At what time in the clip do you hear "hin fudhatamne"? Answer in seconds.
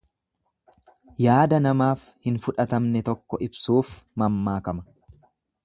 2.29-3.03